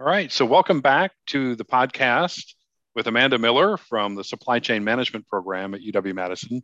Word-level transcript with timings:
All 0.00 0.06
right. 0.06 0.30
So, 0.30 0.44
welcome 0.44 0.80
back 0.80 1.10
to 1.26 1.56
the 1.56 1.64
podcast 1.64 2.54
with 2.94 3.08
Amanda 3.08 3.36
Miller 3.36 3.76
from 3.76 4.14
the 4.14 4.22
Supply 4.22 4.60
Chain 4.60 4.84
Management 4.84 5.26
Program 5.26 5.74
at 5.74 5.80
UW 5.80 6.14
Madison. 6.14 6.62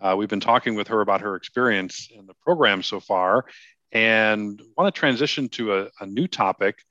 Uh, 0.00 0.16
we've 0.18 0.28
been 0.28 0.40
talking 0.40 0.74
with 0.74 0.88
her 0.88 1.00
about 1.00 1.20
her 1.20 1.36
experience 1.36 2.08
in 2.12 2.26
the 2.26 2.34
program 2.42 2.82
so 2.82 2.98
far 2.98 3.44
and 3.92 4.60
want 4.76 4.92
to 4.92 4.98
transition 4.98 5.48
to 5.50 5.76
a, 5.76 5.90
a 6.00 6.06
new 6.06 6.26
topic 6.26 6.82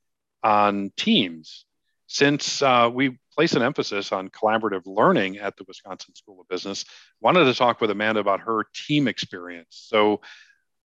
on 0.44 0.94
teams. 0.96 1.66
Since 2.08 2.62
uh, 2.62 2.89
we 2.94 3.20
place 3.36 3.52
an 3.52 3.62
emphasis 3.62 4.14
on 4.14 4.30
collaborative 4.30 4.84
learning 4.86 5.39
at 5.39 5.58
the 5.58 5.66
Wisconsin 5.68 6.16
School 6.16 6.39
of 6.39 6.48
Business, 6.48 6.86
wanted 7.20 7.44
to 7.44 7.54
talk 7.54 7.82
with 7.82 7.92
Amanda 7.92 8.21
about 8.21 8.39
her 8.39 8.64
team 8.73 9.10
experience. 9.10 9.88
So, 9.89 10.21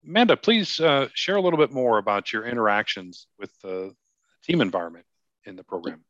Amanda, 0.02 0.38
please 0.38 0.80
uh, 0.80 1.08
share 1.12 1.36
a 1.36 1.42
little 1.42 1.58
bit 1.58 1.72
more 1.72 1.98
about 1.98 2.32
your 2.32 2.46
interactions 2.46 3.26
with 3.38 3.50
the 3.62 3.94
team 4.44 4.60
environment 4.60 5.06
in 5.44 5.56
the 5.56 5.64
program. 5.64 6.04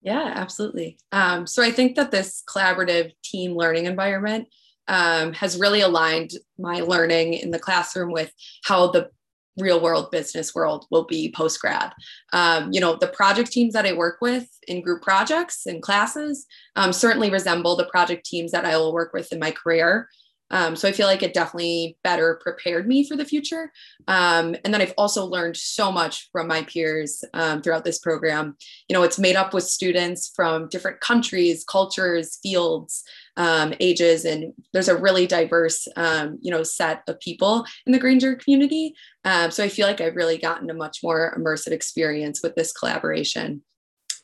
Yeah, 0.00 0.32
absolutely. 0.34 0.98
Um, 1.12 1.46
so 1.46 1.62
I 1.62 1.70
think 1.70 1.96
that 1.96 2.10
this 2.10 2.42
collaborative 2.48 3.12
team 3.22 3.56
learning 3.56 3.86
environment 3.86 4.48
um, 4.86 5.32
has 5.34 5.58
really 5.58 5.80
aligned 5.80 6.30
my 6.58 6.80
learning 6.80 7.34
in 7.34 7.50
the 7.50 7.58
classroom 7.58 8.12
with 8.12 8.32
how 8.64 8.90
the 8.90 9.10
real 9.58 9.80
world 9.80 10.10
business 10.10 10.54
world 10.54 10.86
will 10.90 11.04
be 11.04 11.32
post 11.32 11.60
grad. 11.60 11.92
Um, 12.32 12.70
you 12.72 12.80
know, 12.80 12.96
the 12.96 13.08
project 13.08 13.50
teams 13.50 13.74
that 13.74 13.86
I 13.86 13.92
work 13.92 14.18
with 14.20 14.48
in 14.68 14.82
group 14.82 15.02
projects 15.02 15.66
and 15.66 15.82
classes 15.82 16.46
um, 16.76 16.92
certainly 16.92 17.30
resemble 17.30 17.76
the 17.76 17.86
project 17.86 18.24
teams 18.24 18.52
that 18.52 18.64
I 18.64 18.76
will 18.76 18.92
work 18.92 19.12
with 19.12 19.32
in 19.32 19.38
my 19.38 19.50
career. 19.50 20.08
Um, 20.50 20.76
so 20.76 20.88
I 20.88 20.92
feel 20.92 21.06
like 21.06 21.22
it 21.22 21.34
definitely 21.34 21.96
better 22.02 22.40
prepared 22.42 22.86
me 22.86 23.06
for 23.06 23.16
the 23.16 23.24
future. 23.24 23.72
Um, 24.06 24.56
and 24.64 24.72
then 24.72 24.80
I've 24.80 24.94
also 24.96 25.24
learned 25.24 25.56
so 25.56 25.92
much 25.92 26.28
from 26.32 26.48
my 26.48 26.62
peers 26.62 27.22
um, 27.34 27.62
throughout 27.62 27.84
this 27.84 27.98
program. 27.98 28.56
You 28.88 28.94
know, 28.94 29.02
it's 29.02 29.18
made 29.18 29.36
up 29.36 29.52
with 29.52 29.64
students 29.64 30.32
from 30.34 30.68
different 30.68 31.00
countries, 31.00 31.64
cultures, 31.64 32.38
fields, 32.42 33.04
um, 33.36 33.72
ages, 33.78 34.24
and 34.24 34.52
there's 34.72 34.88
a 34.88 34.96
really 34.96 35.26
diverse, 35.26 35.86
um, 35.96 36.38
you 36.42 36.50
know, 36.50 36.64
set 36.64 37.02
of 37.06 37.20
people 37.20 37.64
in 37.86 37.92
the 37.92 37.98
Grainger 37.98 38.34
community. 38.34 38.94
Um, 39.24 39.50
so 39.50 39.62
I 39.62 39.68
feel 39.68 39.86
like 39.86 40.00
I've 40.00 40.16
really 40.16 40.38
gotten 40.38 40.70
a 40.70 40.74
much 40.74 41.00
more 41.04 41.36
immersive 41.38 41.72
experience 41.72 42.42
with 42.42 42.56
this 42.56 42.72
collaboration. 42.72 43.62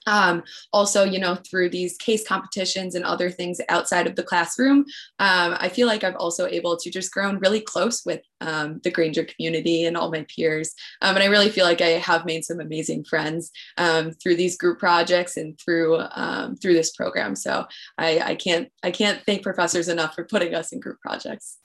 Um, 0.07 0.43
also, 0.73 1.05
you 1.05 1.19
know, 1.19 1.35
through 1.35 1.71
these 1.71 1.97
case 1.97 2.27
competitions 2.27 2.95
and 2.95 3.05
other 3.05 3.31
things 3.31 3.61
outside 3.69 4.07
of 4.07 4.17
the 4.17 4.23
classroom, 4.23 4.79
um, 5.19 5.57
I 5.59 5.69
feel 5.69 5.87
like 5.87 6.05
I've 6.05 6.17
also 6.17 6.47
able 6.47 6.77
to 6.77 6.91
just 6.91 7.13
grown 7.13 7.39
really 7.39 7.61
close 7.61 8.05
with 8.05 8.21
um, 8.41 8.81
the 8.85 8.91
Grainger 8.91 9.25
community 9.25 9.85
and 9.85 9.97
all 9.97 10.11
my 10.11 10.27
peers. 10.35 10.75
Um, 11.01 11.17
and 11.17 11.23
I 11.23 11.27
really 11.27 11.51
feel 11.51 11.65
like 11.65 11.81
I 11.81 11.91
have 11.91 12.27
made 12.27 12.45
some 12.45 12.61
amazing 12.61 13.05
friends 13.05 13.51
um, 13.79 14.13
through 14.13 14.37
these 14.37 14.57
group 14.57 14.79
projects 14.79 15.37
and 15.37 15.59
through 15.59 15.99
um, 16.13 16.57
through 16.57 16.75
this 16.75 16.93
program. 16.93 17.37
So 17.37 17.67
I, 17.99 18.21
I 18.21 18.35
can't 18.35 18.69
I 18.83 18.91
can't 18.91 19.23
thank 19.25 19.43
professors 19.43 19.89
enough 19.89 20.15
for 20.15 20.25
putting 20.25 20.55
us 20.55 20.73
in 20.73 20.81
group 20.81 21.01
projects. 21.01 21.59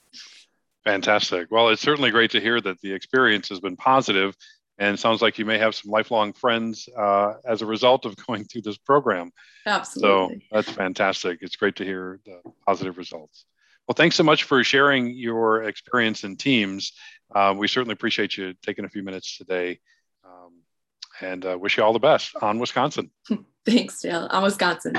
Fantastic. 0.84 1.48
Well, 1.50 1.68
it's 1.68 1.82
certainly 1.82 2.10
great 2.10 2.30
to 2.30 2.40
hear 2.40 2.60
that 2.60 2.80
the 2.80 2.92
experience 2.92 3.50
has 3.50 3.60
been 3.60 3.76
positive 3.76 4.34
and 4.80 4.98
sounds 4.98 5.20
like 5.20 5.38
you 5.38 5.44
may 5.44 5.58
have 5.58 5.74
some 5.74 5.90
lifelong 5.90 6.32
friends 6.32 6.88
uh, 6.96 7.34
as 7.44 7.60
a 7.60 7.66
result 7.66 8.06
of 8.06 8.16
going 8.26 8.44
through 8.44 8.62
this 8.62 8.78
program. 8.78 9.30
Absolutely. 9.66 10.36
So 10.36 10.40
that's 10.50 10.70
fantastic. 10.70 11.38
It's 11.42 11.56
great 11.56 11.76
to 11.76 11.84
hear 11.84 12.18
the 12.24 12.40
positive 12.66 12.96
results. 12.96 13.44
Well, 13.86 13.94
thanks 13.94 14.16
so 14.16 14.24
much 14.24 14.44
for 14.44 14.64
sharing 14.64 15.10
your 15.10 15.64
experience 15.64 16.24
in 16.24 16.36
teams. 16.36 16.92
Uh, 17.32 17.54
we 17.56 17.68
certainly 17.68 17.92
appreciate 17.92 18.36
you 18.36 18.54
taking 18.62 18.84
a 18.84 18.88
few 18.88 19.02
minutes 19.02 19.36
today. 19.36 19.80
Um, 20.24 20.62
and 21.20 21.44
uh, 21.44 21.58
wish 21.58 21.76
you 21.76 21.84
all 21.84 21.92
the 21.92 21.98
best 21.98 22.34
on 22.40 22.58
Wisconsin. 22.58 23.10
Thanks, 23.66 24.00
Dale. 24.00 24.28
On 24.30 24.42
Wisconsin. 24.42 24.94